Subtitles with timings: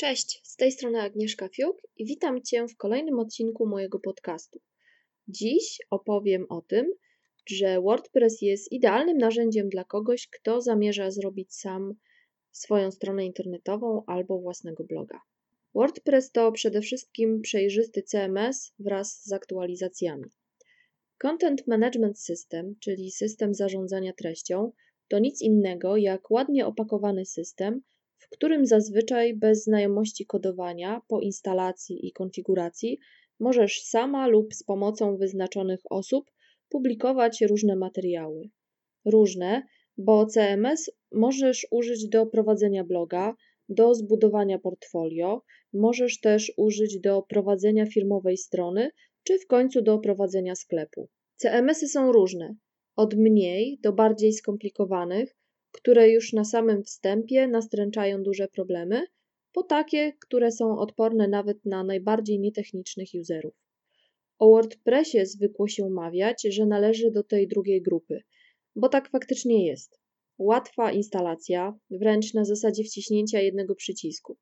[0.00, 4.60] Cześć, z tej strony Agnieszka Fiuk i witam Cię w kolejnym odcinku mojego podcastu.
[5.28, 6.92] Dziś opowiem o tym,
[7.46, 11.94] że WordPress jest idealnym narzędziem dla kogoś, kto zamierza zrobić sam
[12.52, 15.20] swoją stronę internetową albo własnego bloga.
[15.74, 20.30] WordPress to przede wszystkim przejrzysty CMS wraz z aktualizacjami.
[21.18, 24.72] Content Management System, czyli system zarządzania treścią,
[25.08, 27.82] to nic innego jak ładnie opakowany system,
[28.18, 32.98] w którym zazwyczaj bez znajomości kodowania po instalacji i konfiguracji
[33.40, 36.30] możesz sama lub z pomocą wyznaczonych osób
[36.68, 38.50] publikować różne materiały.
[39.04, 39.62] Różne,
[39.96, 43.34] bo CMS możesz użyć do prowadzenia bloga,
[43.68, 48.90] do zbudowania portfolio, możesz też użyć do prowadzenia firmowej strony,
[49.22, 51.08] czy w końcu do prowadzenia sklepu.
[51.36, 52.54] CMS-y są różne,
[52.96, 55.36] od mniej do bardziej skomplikowanych,
[55.72, 59.06] które już na samym wstępie nastręczają duże problemy,
[59.52, 63.54] po takie, które są odporne nawet na najbardziej nietechnicznych userów.
[64.38, 68.22] O WordPressie zwykło się mawiać, że należy do tej drugiej grupy,
[68.76, 70.00] bo tak faktycznie jest.
[70.38, 74.38] Łatwa instalacja, wręcz na zasadzie wciśnięcia jednego przycisku,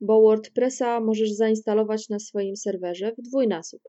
[0.00, 3.82] bo WordPressa możesz zainstalować na swoim serwerze w dwójnasób.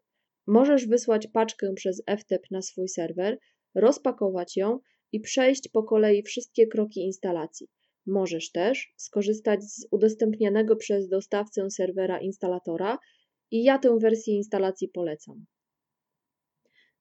[0.47, 3.37] Możesz wysłać paczkę przez FTP na swój serwer,
[3.75, 4.79] rozpakować ją
[5.11, 7.67] i przejść po kolei wszystkie kroki instalacji.
[8.05, 12.99] Możesz też skorzystać z udostępnianego przez dostawcę serwera instalatora
[13.51, 15.45] i ja tę wersję instalacji polecam.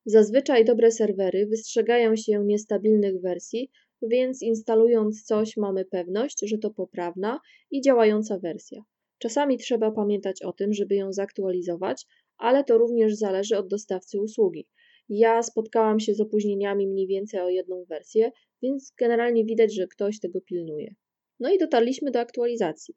[0.06, 3.70] Zazwyczaj dobre serwery wystrzegają się niestabilnych wersji,
[4.02, 8.84] więc instalując coś mamy pewność, że to poprawna i działająca wersja.
[9.18, 14.68] Czasami trzeba pamiętać o tym, żeby ją zaktualizować, ale to również zależy od dostawcy usługi.
[15.08, 18.30] Ja spotkałam się z opóźnieniami mniej więcej o jedną wersję,
[18.62, 20.94] więc generalnie widać, że ktoś tego pilnuje.
[21.40, 22.94] No i dotarliśmy do aktualizacji.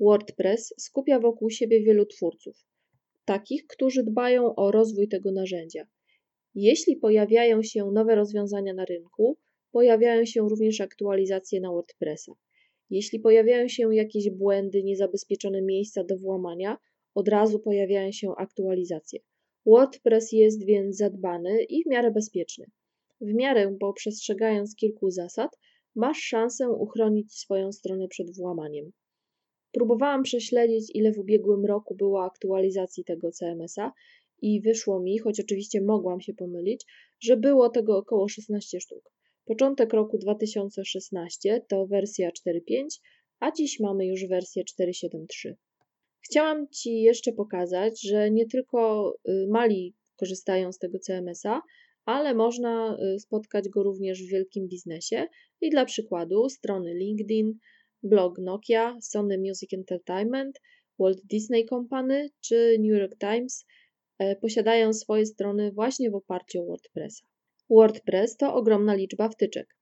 [0.00, 2.56] WordPress skupia wokół siebie wielu twórców,
[3.24, 5.86] takich, którzy dbają o rozwój tego narzędzia.
[6.54, 9.38] Jeśli pojawiają się nowe rozwiązania na rynku,
[9.72, 12.32] pojawiają się również aktualizacje na WordPressa.
[12.90, 16.78] Jeśli pojawiają się jakieś błędy, niezabezpieczone miejsca do włamania,
[17.14, 19.20] od razu pojawiają się aktualizacje.
[19.66, 22.66] WordPress jest więc zadbany i w miarę bezpieczny.
[23.20, 25.50] W miarę, bo przestrzegając kilku zasad,
[25.94, 28.92] masz szansę uchronić swoją stronę przed włamaniem.
[29.72, 33.92] Próbowałam prześledzić, ile w ubiegłym roku było aktualizacji tego CMS-a
[34.42, 36.84] i wyszło mi, choć oczywiście mogłam się pomylić,
[37.20, 39.12] że było tego około 16 sztuk.
[39.44, 42.84] Początek roku 2016 to wersja 4.5,
[43.40, 45.54] a dziś mamy już wersję 4.7.3.
[46.30, 51.62] Chciałam Ci jeszcze pokazać, że nie tylko y, mali korzystają z tego CMS-a,
[52.04, 55.26] ale można y, spotkać go również w wielkim biznesie.
[55.60, 57.58] I dla przykładu strony LinkedIn,
[58.02, 60.60] blog Nokia, Sony Music Entertainment,
[60.98, 63.66] Walt Disney Company czy New York Times
[64.18, 67.24] e, posiadają swoje strony właśnie w oparciu o WordPressa.
[67.70, 69.76] WordPress to ogromna liczba wtyczek.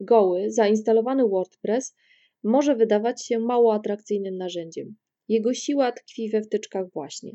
[0.00, 1.96] Goły, zainstalowany WordPress
[2.44, 4.96] może wydawać się mało atrakcyjnym narzędziem.
[5.28, 7.32] Jego siła tkwi we wtyczkach właśnie.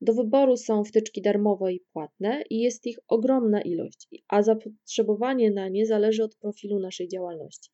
[0.00, 5.68] Do wyboru są wtyczki darmowe i płatne i jest ich ogromna ilość, a zapotrzebowanie na
[5.68, 7.70] nie zależy od profilu naszej działalności.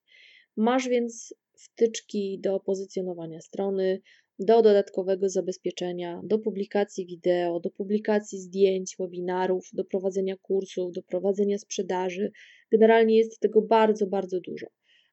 [0.57, 4.01] Masz więc wtyczki do pozycjonowania strony,
[4.39, 11.59] do dodatkowego zabezpieczenia, do publikacji wideo, do publikacji zdjęć, webinarów, do prowadzenia kursów, do prowadzenia
[11.59, 12.33] sprzedaży.
[12.73, 14.67] Generalnie jest tego bardzo, bardzo dużo.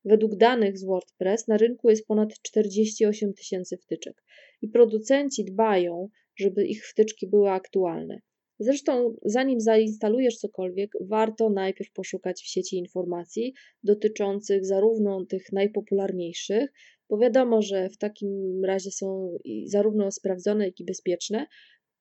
[0.05, 4.23] Według danych z WordPress na rynku jest ponad 48 tysięcy wtyczek
[4.61, 8.21] i producenci dbają, żeby ich wtyczki były aktualne.
[8.59, 13.53] Zresztą, zanim zainstalujesz cokolwiek, warto najpierw poszukać w sieci informacji
[13.83, 16.71] dotyczących zarówno tych najpopularniejszych,
[17.09, 21.47] bo wiadomo, że w takim razie są zarówno sprawdzone, jak i bezpieczne,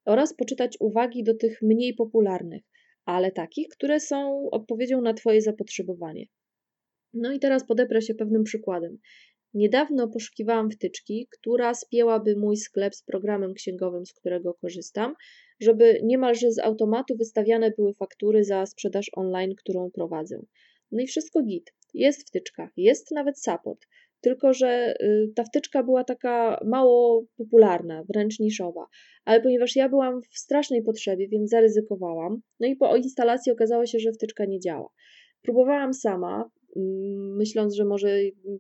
[0.05, 2.63] oraz poczytać uwagi do tych mniej popularnych,
[3.05, 6.27] ale takich, które są odpowiedzią na Twoje zapotrzebowanie.
[7.15, 8.99] No i teraz podeprę się pewnym przykładem.
[9.55, 15.15] Niedawno poszukiwałam wtyczki, która spięłaby mój sklep z programem księgowym, z którego korzystam,
[15.61, 20.43] żeby niemalże z automatu wystawiane były faktury za sprzedaż online, którą prowadzę.
[20.93, 21.75] No i wszystko git.
[21.95, 23.87] Jest wtyczka, jest nawet support.
[24.21, 28.87] Tylko, że y, ta wtyczka była taka mało popularna, wręcz niszowa.
[29.25, 32.41] Ale ponieważ ja byłam w strasznej potrzebie, więc zaryzykowałam.
[32.61, 34.89] No i po instalacji okazało się, że wtyczka nie działa.
[35.43, 36.51] Próbowałam sama,
[37.37, 38.19] myśląc, że może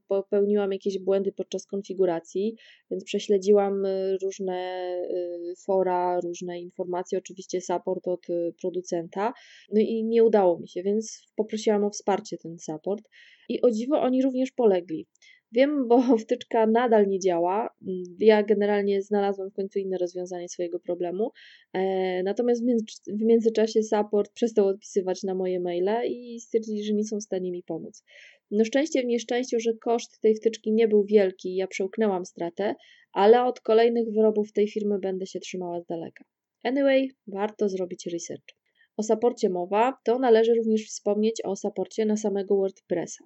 [0.08, 2.56] popełniłam jakieś błędy podczas konfiguracji,
[2.90, 9.32] więc prześledziłam y, różne y, fora, różne informacje, oczywiście support od y, producenta,
[9.72, 13.04] no i nie udało mi się, więc poprosiłam o wsparcie ten support
[13.48, 15.06] i o dziwo oni również polegli.
[15.52, 17.74] Wiem, bo wtyczka nadal nie działa.
[18.18, 21.30] Ja generalnie znalazłam w końcu inne rozwiązanie swojego problemu.
[21.72, 22.62] E, natomiast
[23.06, 27.52] w międzyczasie support przestał odpisywać na moje maile i stwierdzili, że nie są w stanie
[27.52, 28.04] mi pomóc.
[28.50, 32.74] No szczęście w nieszczęściu, że koszt tej wtyczki nie był wielki, ja przełknęłam stratę,
[33.12, 36.24] ale od kolejnych wyrobów tej firmy będę się trzymała z daleka.
[36.64, 38.54] Anyway, warto zrobić research.
[38.96, 43.24] O saporcie mowa, to należy również wspomnieć o saporcie na samego WordPressa.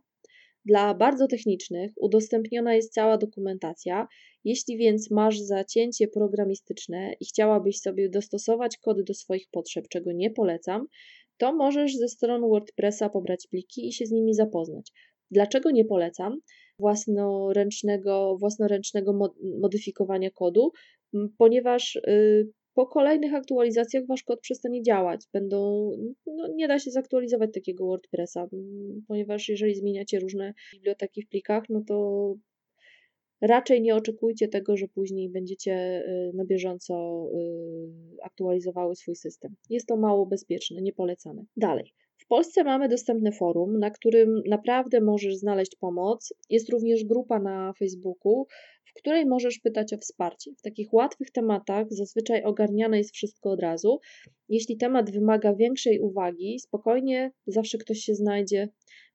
[0.64, 4.08] Dla bardzo technicznych udostępniona jest cała dokumentacja.
[4.44, 10.30] Jeśli więc masz zacięcie programistyczne i chciałabyś sobie dostosować kody do swoich potrzeb, czego nie
[10.30, 10.86] polecam,
[11.36, 14.92] to możesz ze strony WordPressa pobrać pliki i się z nimi zapoznać.
[15.30, 16.40] Dlaczego nie polecam
[16.78, 19.18] własnoręcznego, własnoręcznego
[19.60, 20.72] modyfikowania kodu?
[21.38, 25.20] Ponieważ y, po kolejnych aktualizacjach wasz kod przestanie działać.
[25.32, 25.90] Będą,
[26.26, 28.48] no nie da się zaktualizować takiego WordPressa,
[29.08, 32.34] ponieważ jeżeli zmieniacie różne biblioteki w plikach, no to
[33.40, 39.54] raczej nie oczekujcie tego, że później będziecie y, na bieżąco y, aktualizowały swój system.
[39.70, 41.44] Jest to mało bezpieczne, nie polecane.
[41.56, 41.94] Dalej.
[42.24, 46.34] W Polsce mamy dostępne forum, na którym naprawdę możesz znaleźć pomoc.
[46.50, 48.46] Jest również grupa na Facebooku,
[48.84, 50.50] w której możesz pytać o wsparcie.
[50.58, 53.98] W takich łatwych tematach zazwyczaj ogarniane jest wszystko od razu.
[54.48, 58.68] Jeśli temat wymaga większej uwagi, spokojnie zawsze ktoś się znajdzie.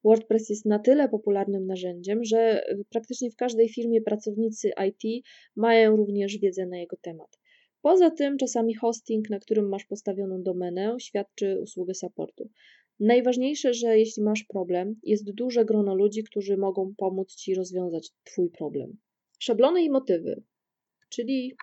[0.03, 5.25] WordPress jest na tyle popularnym narzędziem, że praktycznie w każdej firmie pracownicy IT
[5.55, 7.39] mają również wiedzę na jego temat.
[7.81, 12.49] Poza tym, czasami hosting, na którym masz postawioną domenę, świadczy usługę supportu.
[12.99, 18.49] Najważniejsze, że jeśli masz problem, jest duże grono ludzi, którzy mogą pomóc ci rozwiązać Twój
[18.49, 18.97] problem.
[19.39, 20.43] Szablony i motywy,
[21.09, 21.53] czyli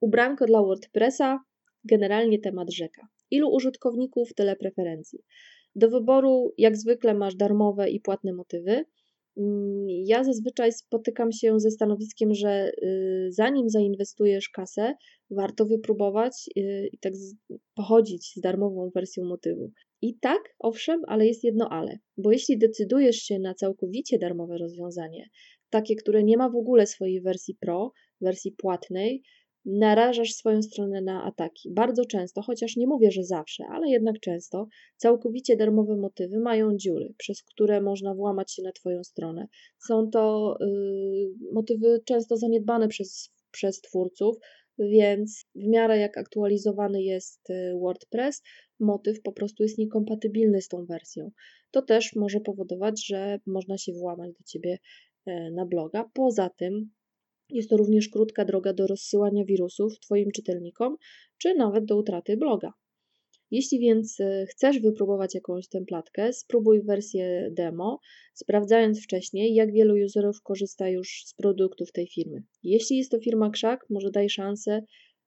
[0.00, 1.38] ubranko dla WordPressa,
[1.84, 3.08] generalnie temat rzeka.
[3.30, 5.18] Ilu użytkowników, tyle preferencji.
[5.74, 8.84] Do wyboru, jak zwykle, masz darmowe i płatne motywy.
[9.36, 14.94] Mm, ja zazwyczaj spotykam się ze stanowiskiem, że y, zanim zainwestujesz kasę,
[15.30, 17.12] warto wypróbować y, i tak
[17.74, 19.72] pochodzić z darmową wersją motywu.
[20.04, 25.28] I tak, owszem, ale jest jedno ale, bo jeśli decydujesz się na całkowicie darmowe rozwiązanie,
[25.70, 29.22] takie, które nie ma w ogóle swojej wersji pro, wersji płatnej,
[29.64, 31.70] narażasz swoją stronę na ataki.
[31.72, 34.66] Bardzo często, chociaż nie mówię, że zawsze, ale jednak często,
[34.96, 39.46] całkowicie darmowe motywy mają dziury, przez które można włamać się na Twoją stronę.
[39.86, 44.36] Są to yy, motywy często zaniedbane przez, przez twórców,
[44.78, 48.42] więc w miarę jak aktualizowany jest y, WordPress,
[48.80, 51.30] motyw po prostu jest niekompatybilny z tą wersją.
[51.70, 54.78] To też może powodować, że można się włamać do ciebie
[55.26, 56.10] e, na bloga.
[56.14, 56.90] Poza tym
[57.48, 60.96] jest to również krótka droga do rozsyłania wirusów Twoim czytelnikom,
[61.38, 62.72] czy nawet do utraty bloga.
[63.50, 68.00] Jeśli więc e, chcesz wypróbować jakąś templatkę, spróbuj wersję demo,
[68.34, 72.42] sprawdzając wcześniej, jak wielu userów korzysta już z produktów tej firmy.
[72.62, 74.82] Jeśli jest to firma krzak, może daj szansę,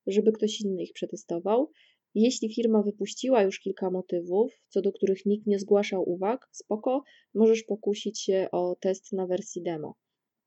[0.08, 1.72] żeby ktoś inny ich przetestował.
[2.16, 7.04] Jeśli firma wypuściła już kilka motywów, co do których nikt nie zgłaszał uwag, spoko,
[7.34, 9.96] możesz pokusić się o test na wersji demo.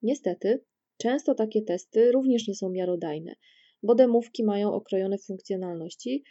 [0.02, 0.64] Niestety,
[0.96, 3.34] często takie testy również nie są miarodajne,
[3.82, 6.24] bo demówki mają okrojone funkcjonalności,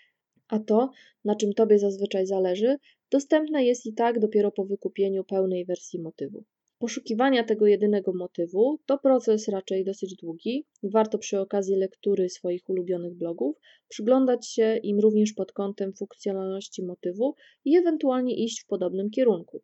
[0.50, 0.92] a to,
[1.26, 2.78] na czym Tobie zazwyczaj zależy,
[3.12, 6.44] dostępne jest i tak dopiero po wykupieniu pełnej wersji motywu.
[6.80, 10.66] Poszukiwania tego jedynego motywu to proces raczej dosyć długi.
[10.84, 17.36] Warto przy okazji lektury swoich ulubionych blogów przyglądać się im również pod kątem funkcjonalności motywu
[17.66, 19.62] i ewentualnie iść w podobnym kierunku.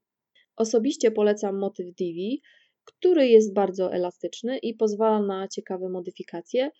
[0.55, 2.41] Osobiście polecam motyw Divi,
[2.85, 6.71] który jest bardzo elastyczny i pozwala na ciekawe modyfikacje.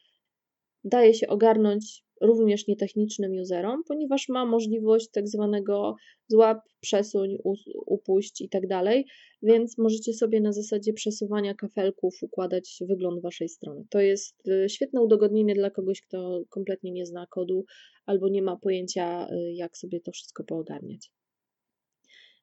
[0.83, 5.95] Daje się ogarnąć również nietechnicznym userom, ponieważ ma możliwość tak zwanego
[6.27, 7.38] złap, przesuń,
[7.86, 9.05] upuść i tak dalej,
[9.41, 13.86] więc możecie sobie na zasadzie przesuwania kafelków układać wygląd waszej strony.
[13.89, 17.65] To jest y, świetne udogodnienie dla kogoś, kto kompletnie nie zna kodu
[18.05, 21.12] albo nie ma pojęcia, y, jak sobie to wszystko poogarniać.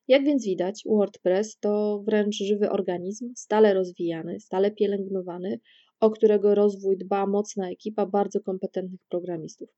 [0.09, 5.61] Jak więc widać, WordPress to wręcz żywy organizm, stale rozwijany, stale pielęgnowany,
[6.02, 9.68] o którego rozwój dba mocna ekipa bardzo kompetentnych programistów.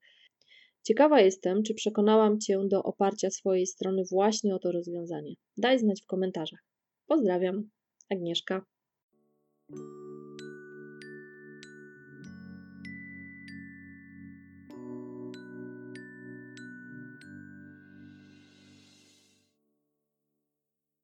[0.83, 5.33] Ciekawa jestem, czy przekonałam Cię do oparcia swojej strony właśnie o to rozwiązanie.
[5.57, 6.59] Daj znać w komentarzach.
[7.07, 7.69] Pozdrawiam,
[8.09, 8.65] Agnieszka.